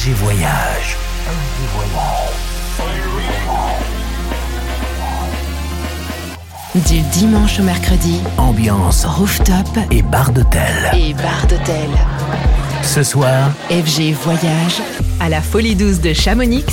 [0.00, 0.96] FG Voyage.
[6.74, 10.90] Du dimanche au mercredi, Ambiance rooftop et bar d'hôtel.
[10.94, 11.90] et bar d'hôtel.
[12.82, 14.80] Ce soir, FG Voyage
[15.20, 16.64] à la Folie Douce de Chamonix.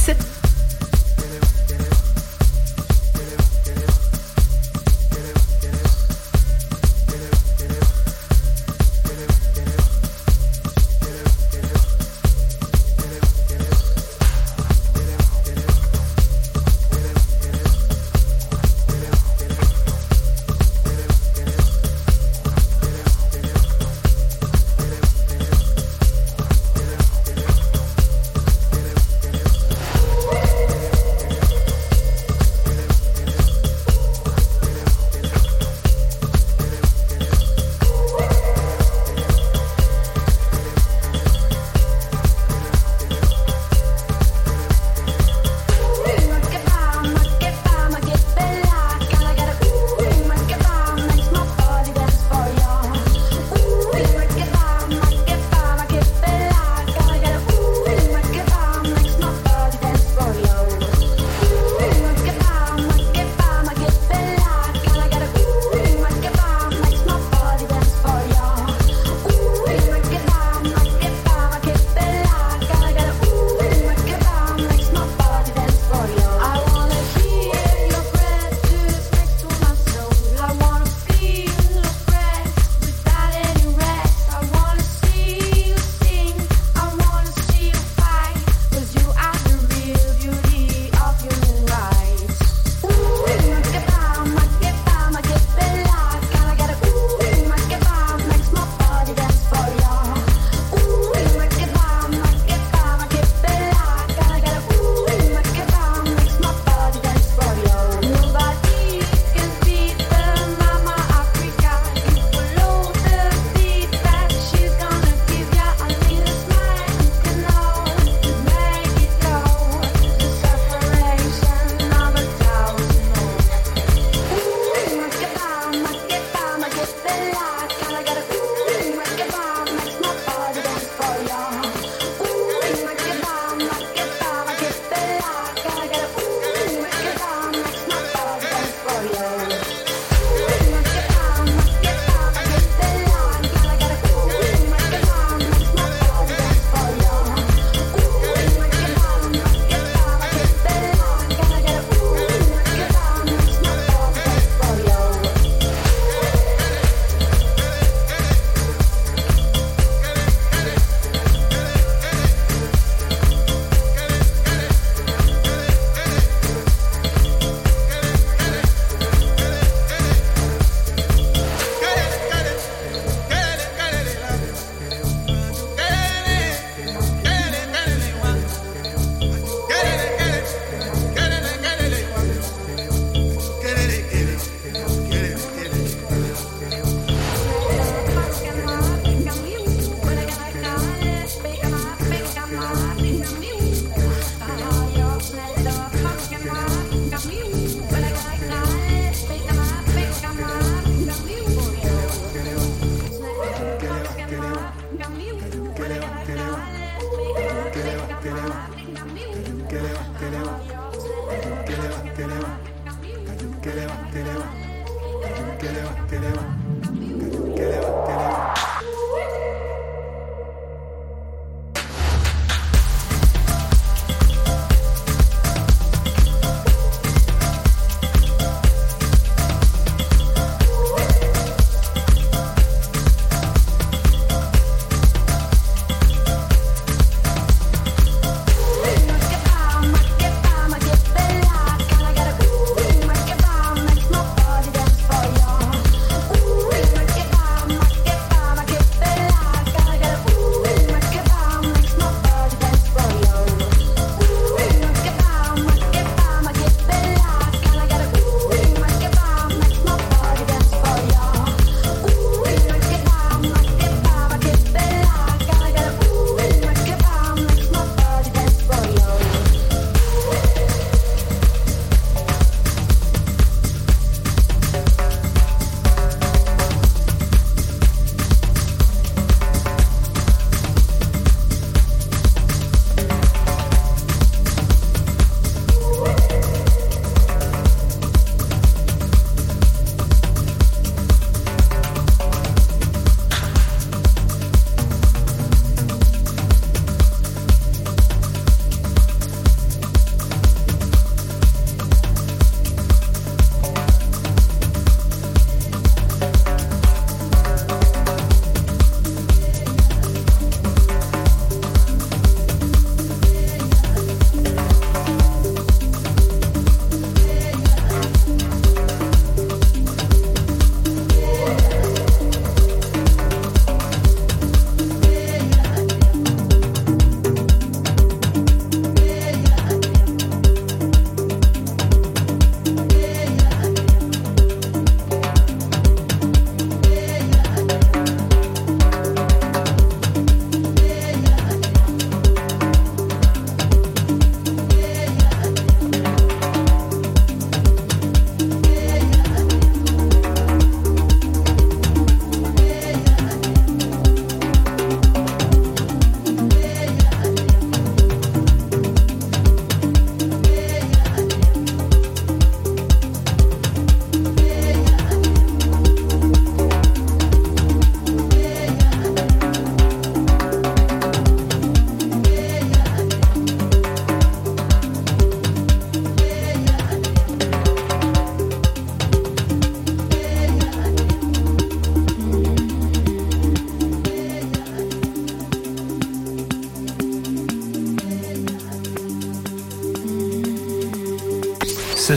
[215.87, 216.76] va, que le va.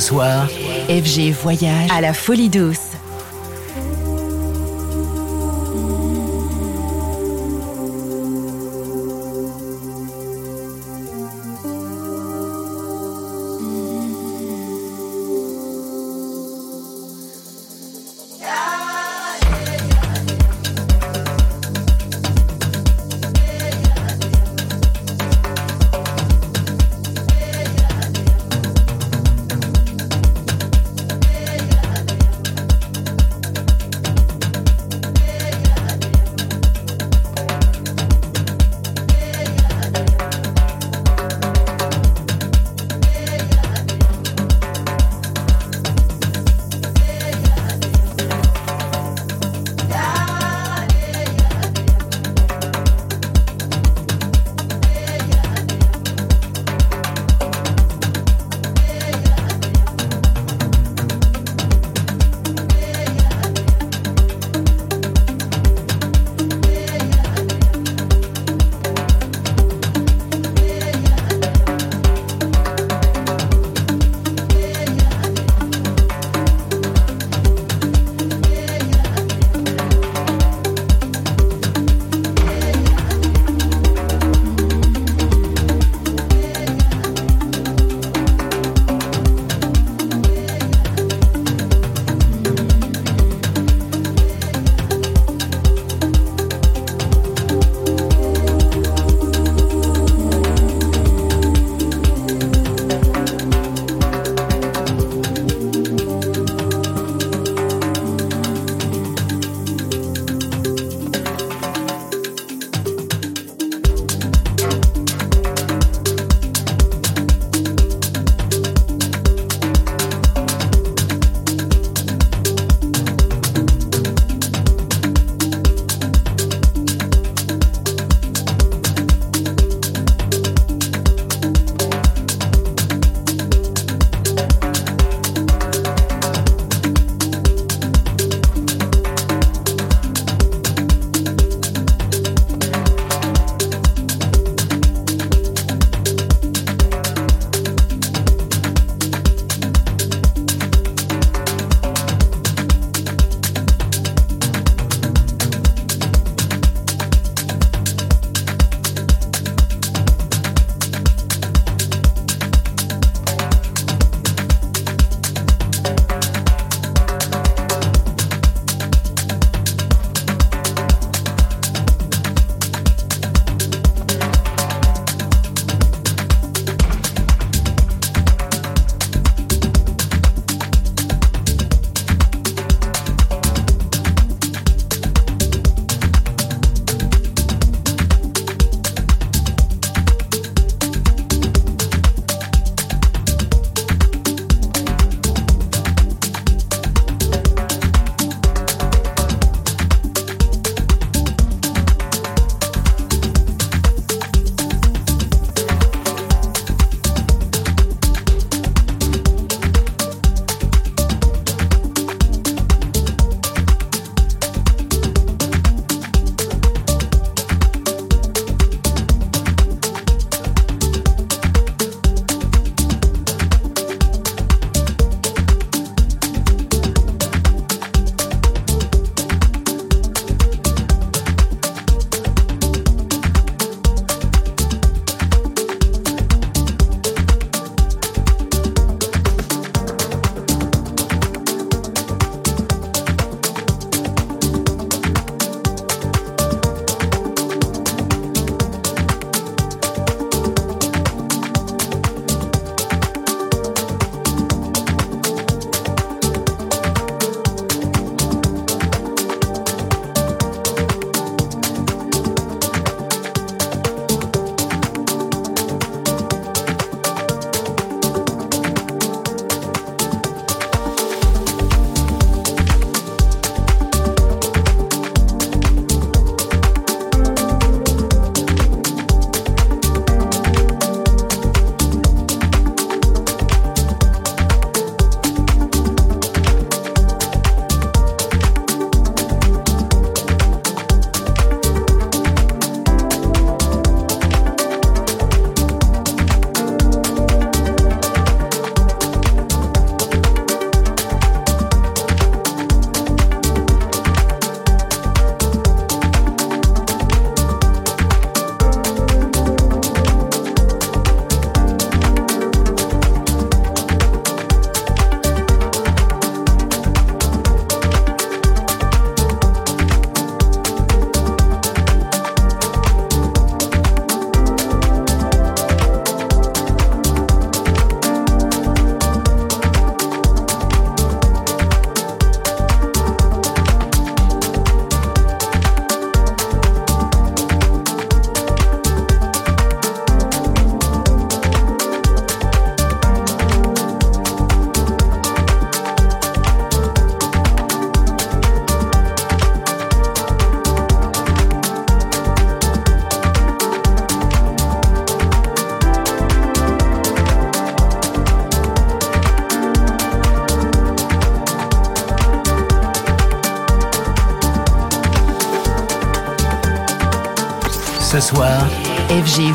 [0.01, 0.49] Soir,
[0.89, 2.90] FG Voyage à la Folie Douce.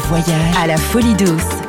[0.08, 1.65] Voyage à la folie douce.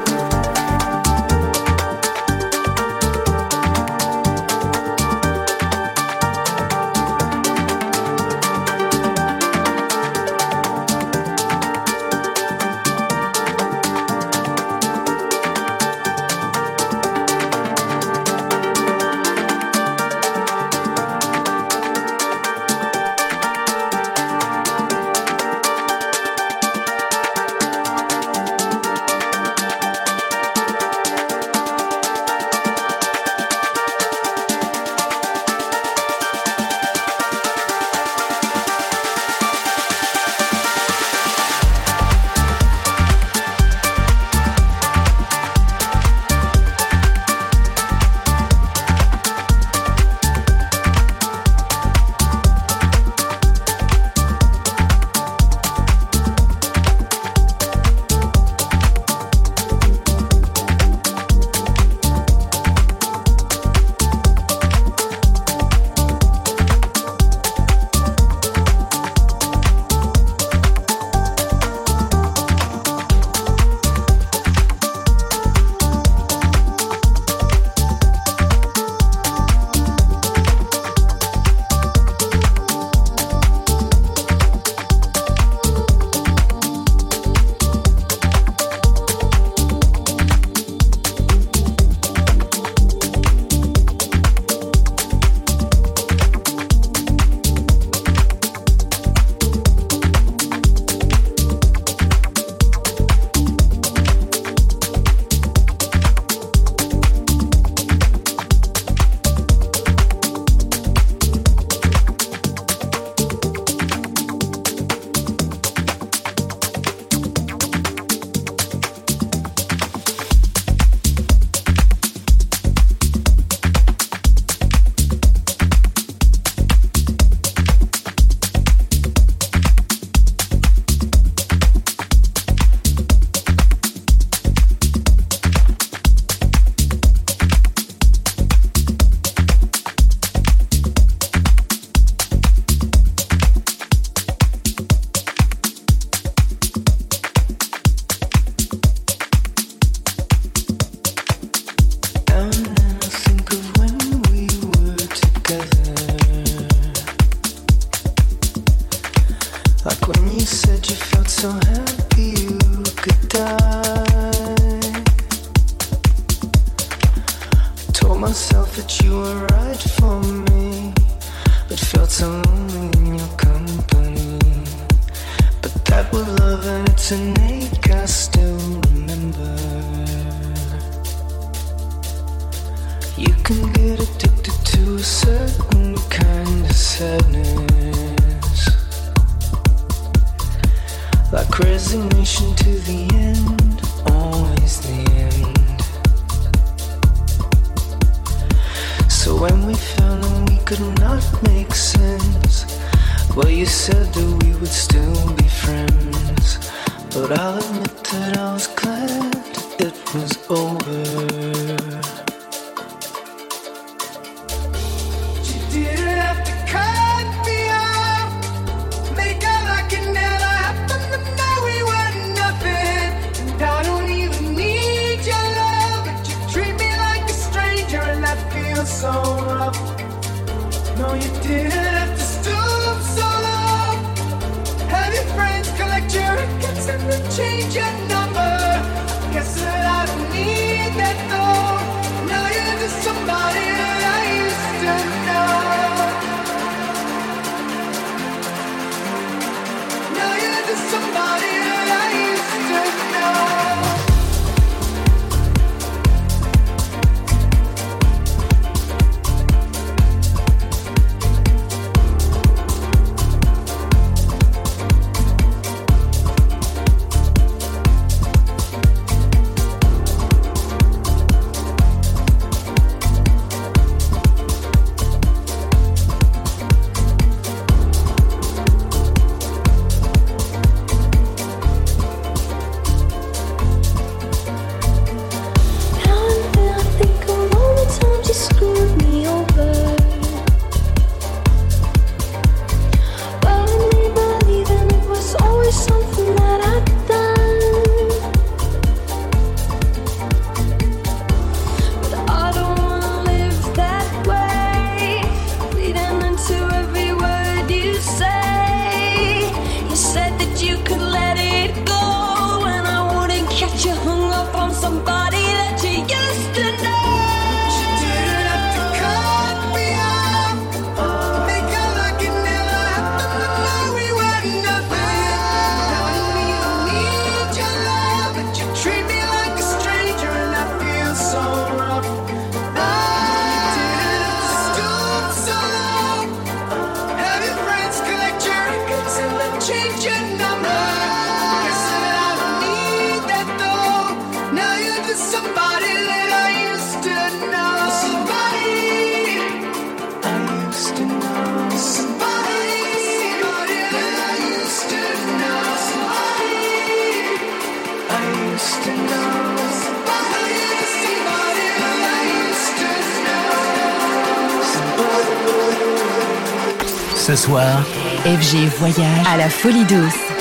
[368.40, 370.35] FG Voyage à la folie douce.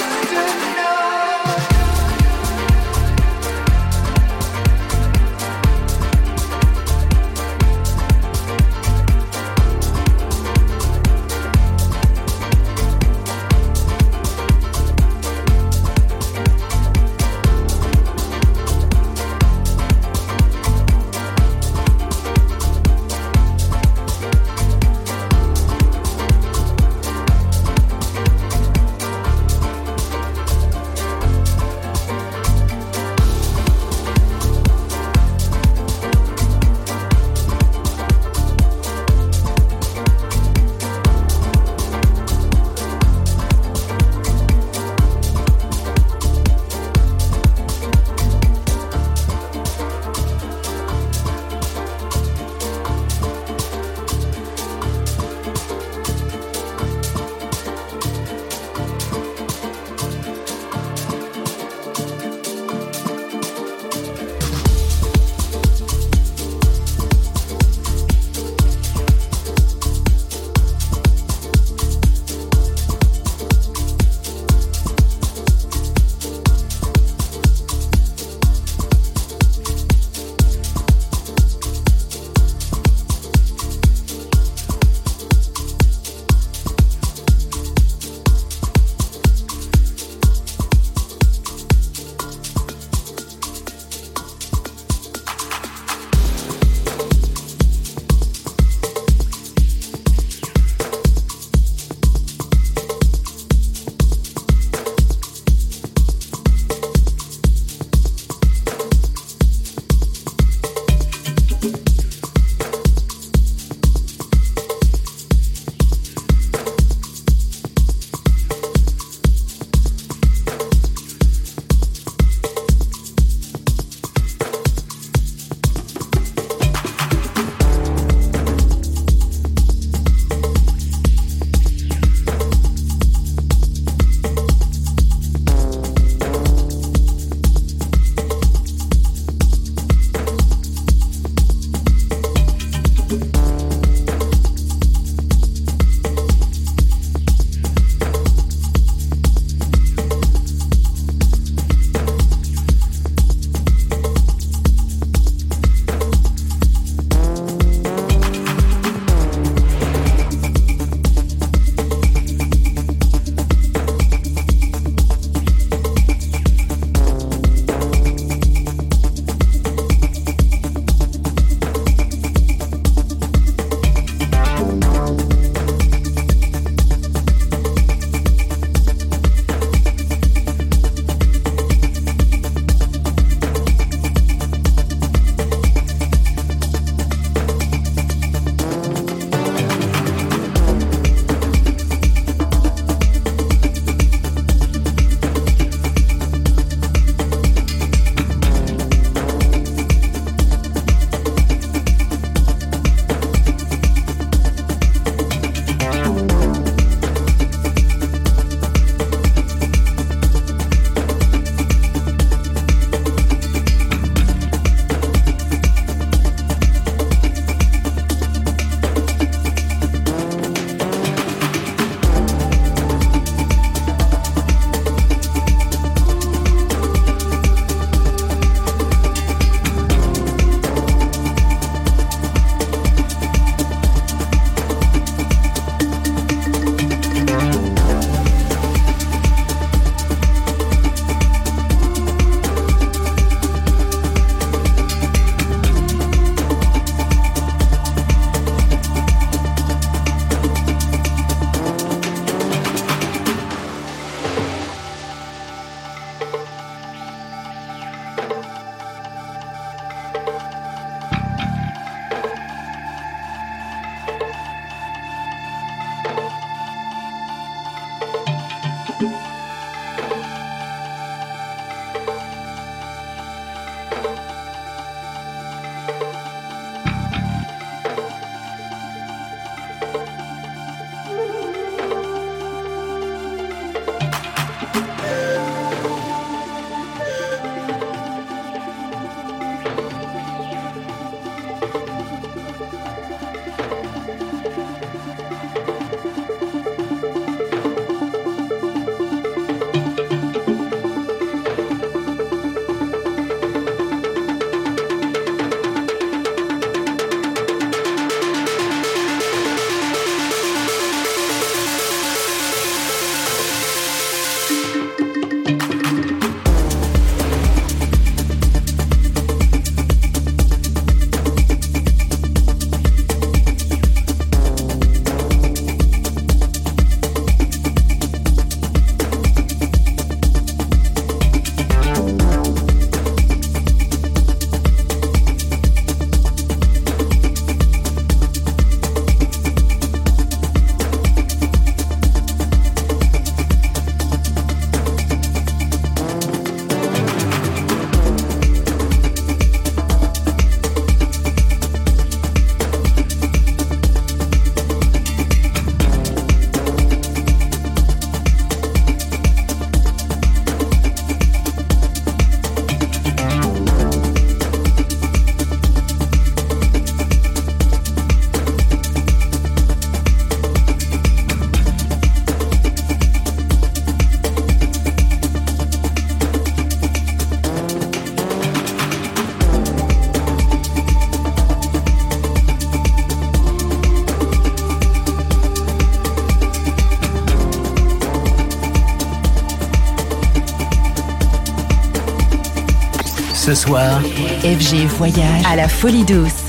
[393.45, 394.01] Ce soir,
[394.41, 396.45] FG Voyage à la folie douce.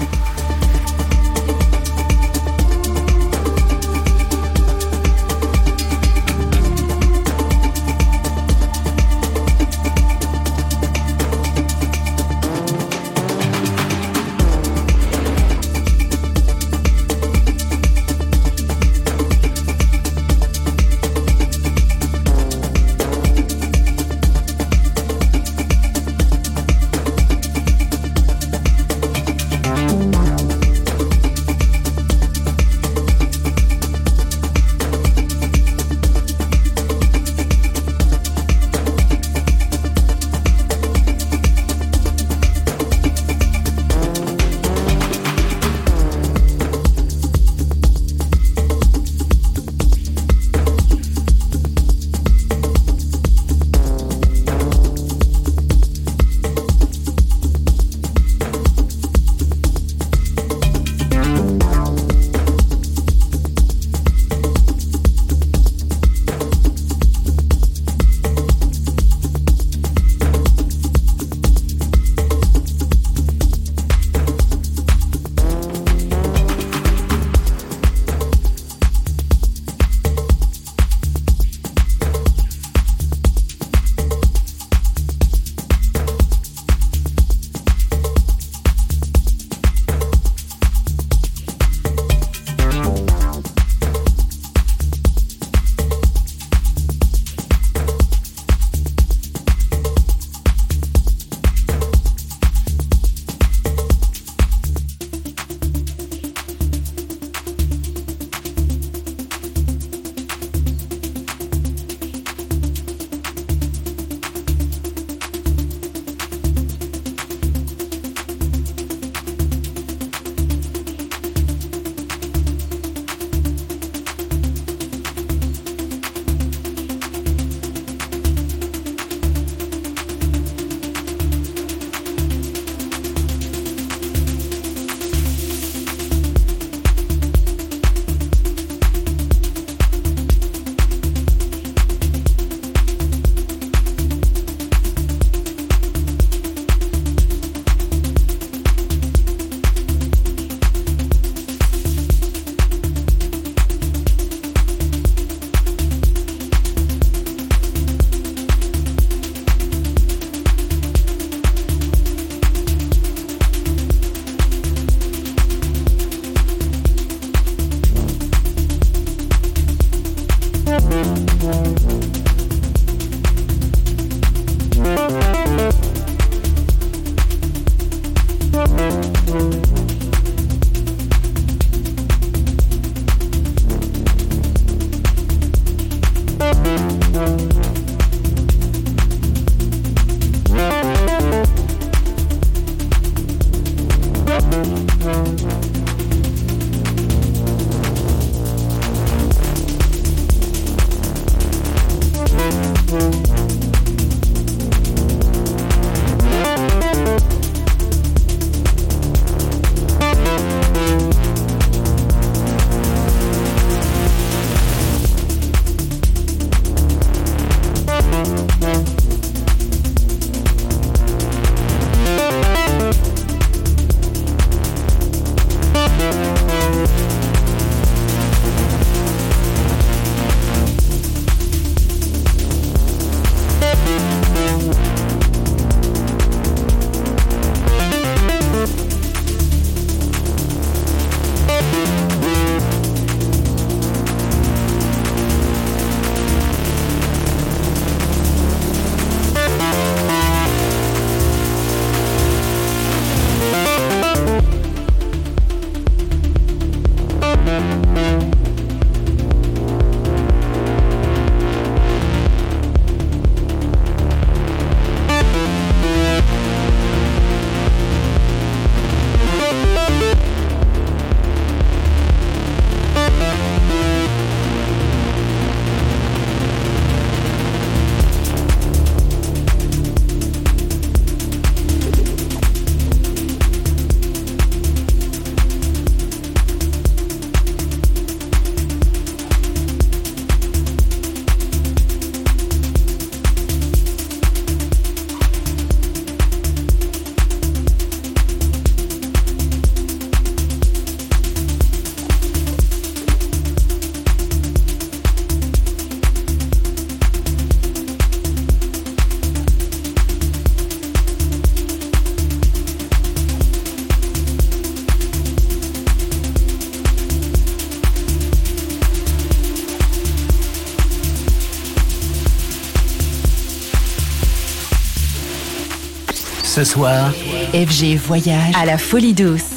[326.57, 327.13] Ce soir,
[327.53, 329.56] FG Voyage à la Folie Douce.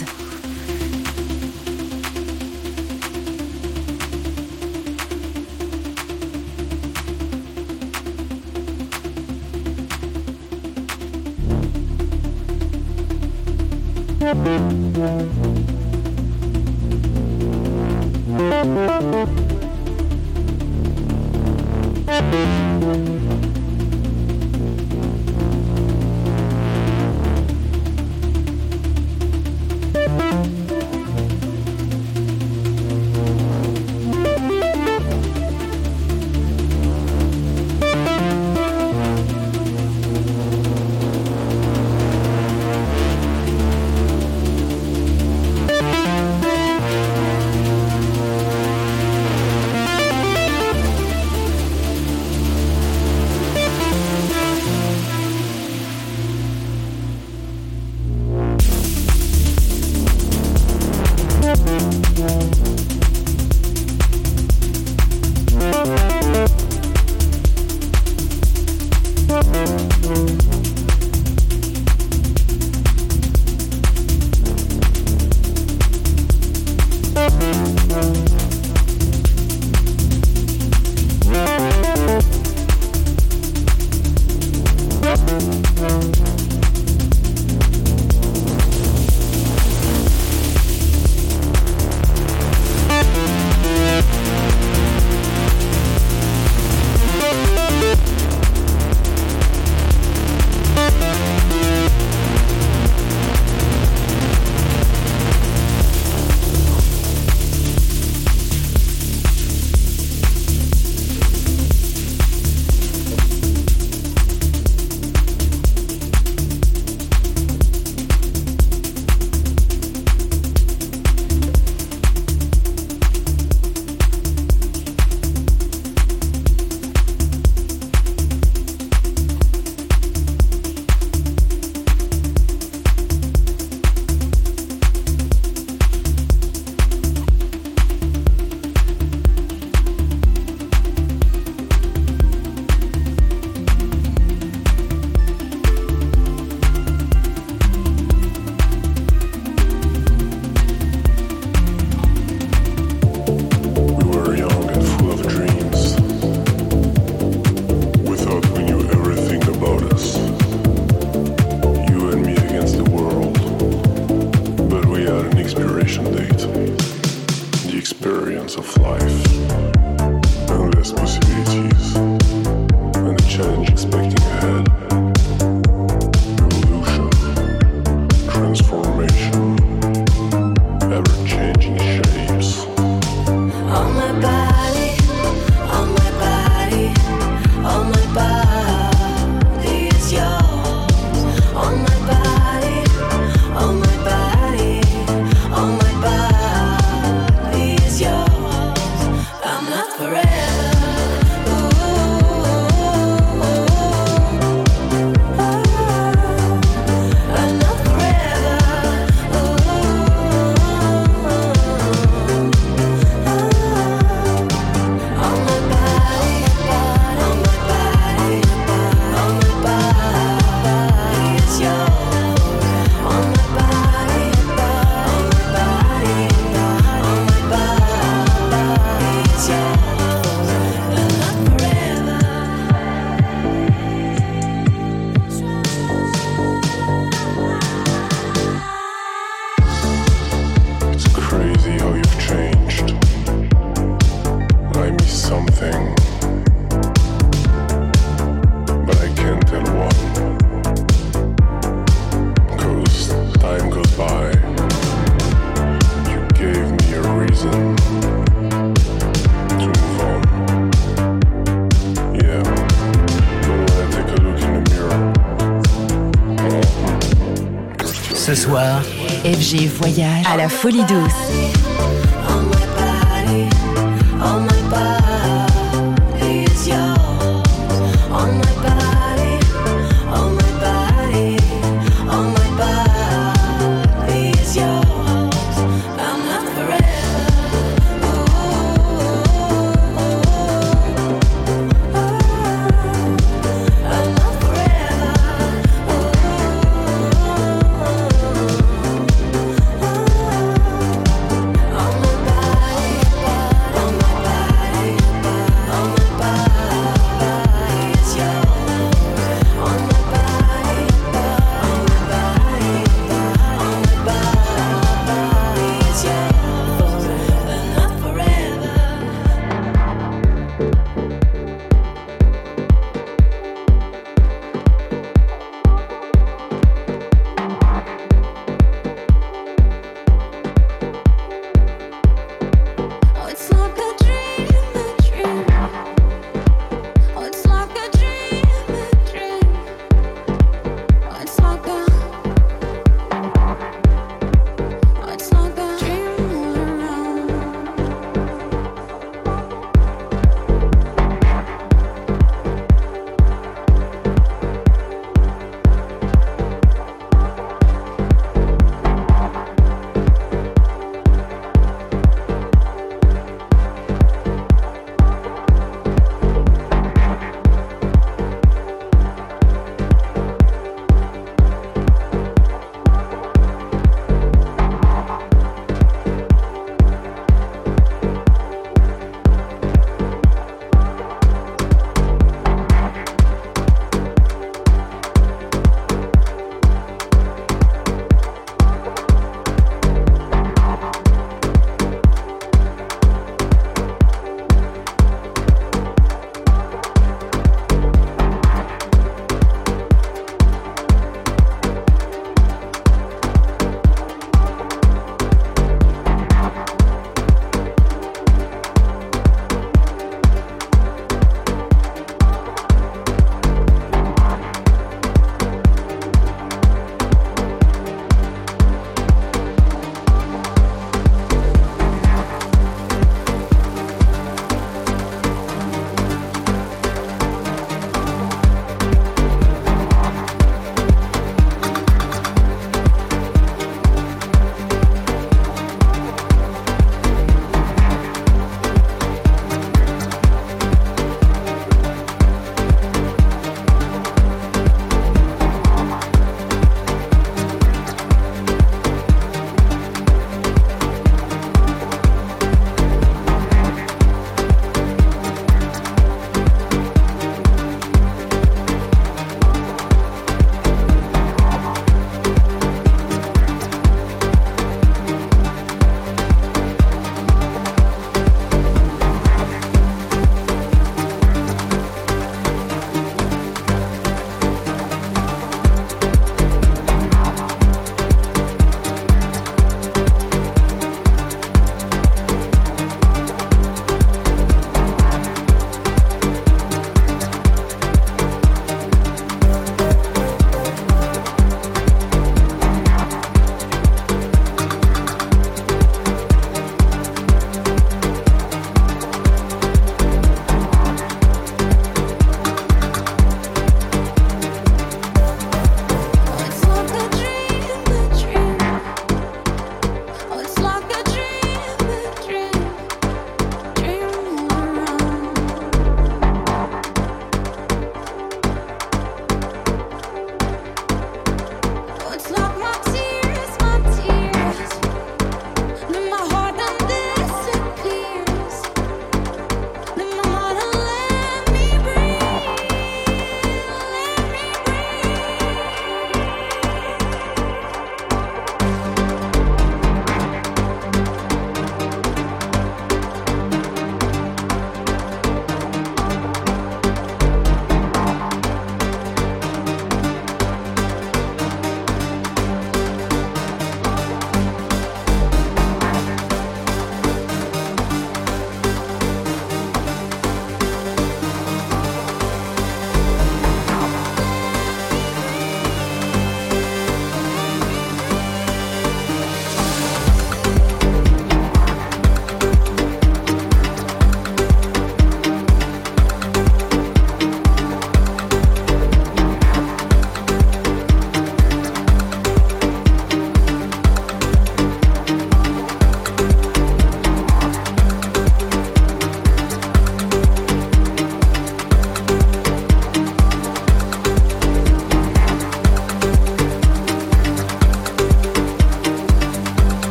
[269.58, 272.09] Voyage à la folie douce.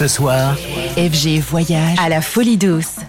[0.00, 0.56] Ce soir,
[0.96, 2.99] FG Voyage à la Folie Douce.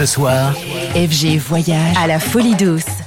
[0.00, 0.54] Ce soir,
[0.94, 2.99] FG Voyage à la folie douce.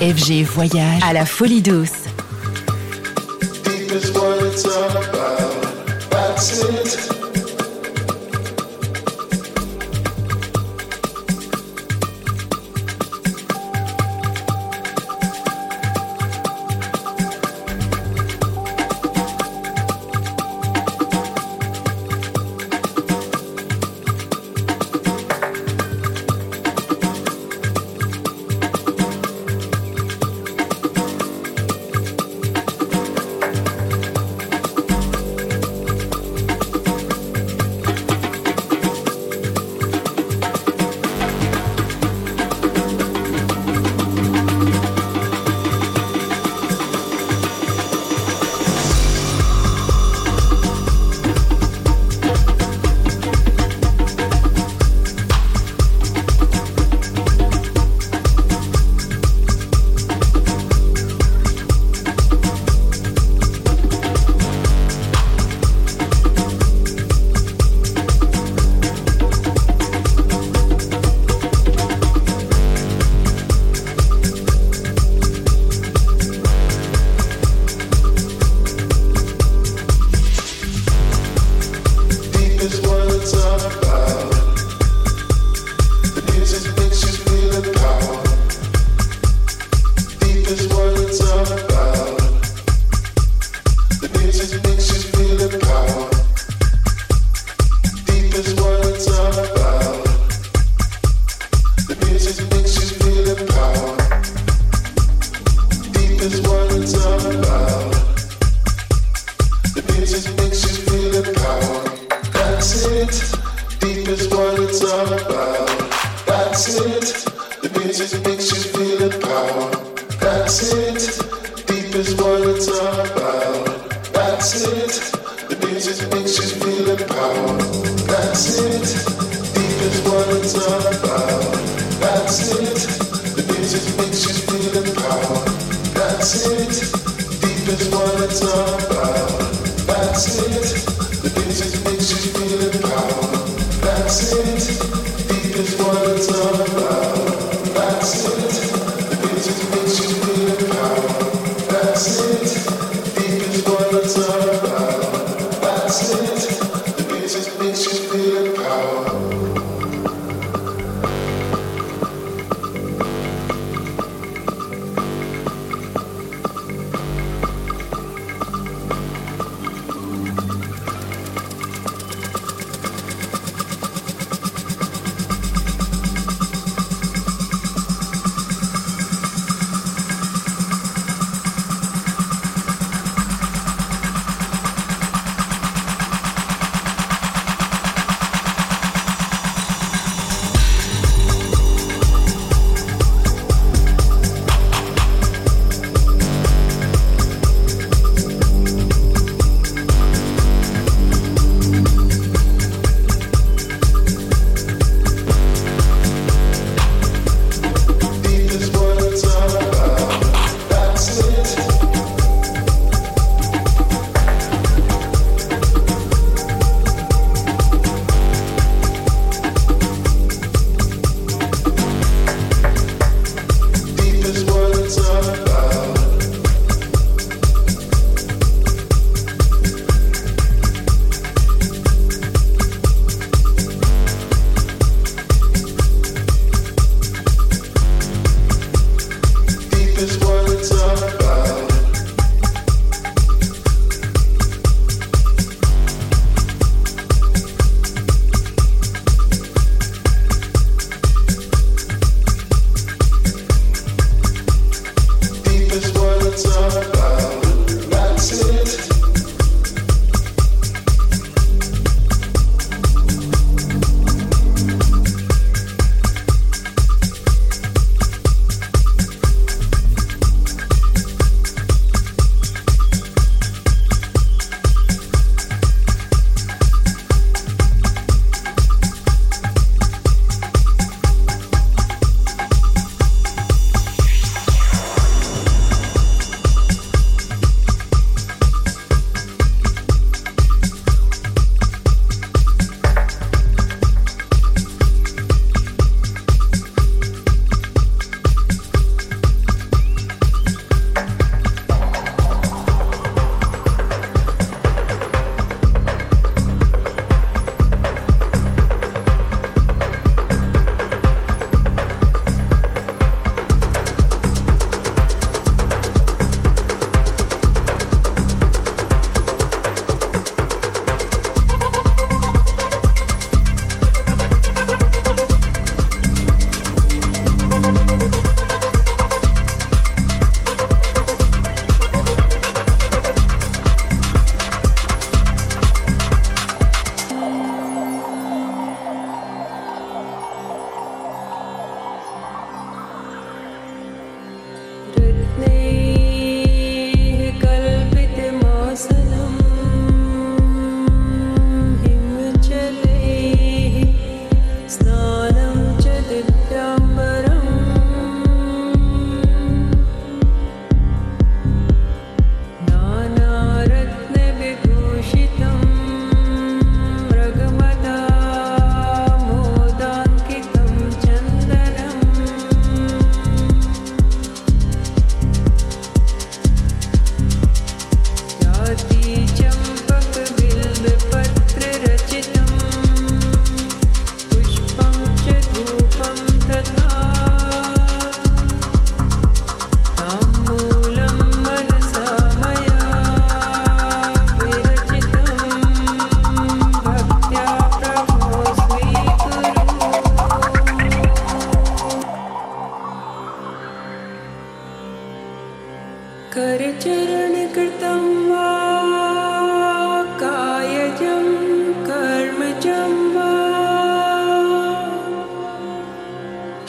[0.00, 1.99] FG Voyage à la folie douce.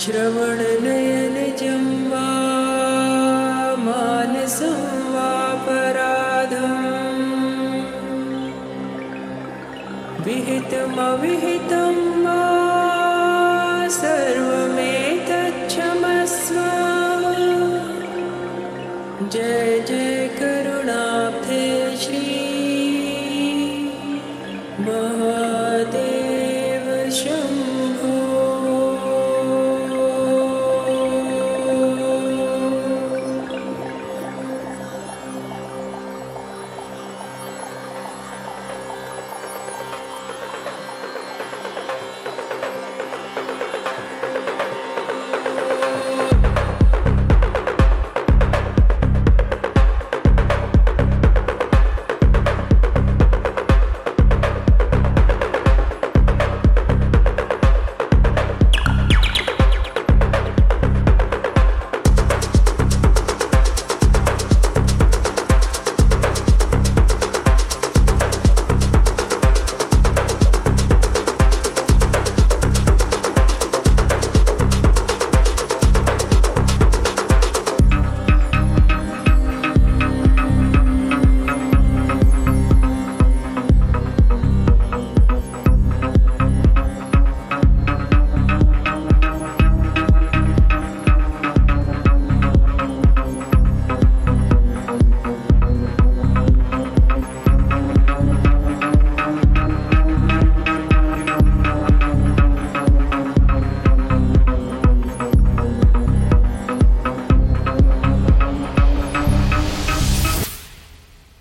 [0.02, 2.28] श्रवणनयनजं वा
[3.86, 4.80] मानसं
[5.16, 6.88] वापराधम्
[10.26, 11.91] विहितमविहितम्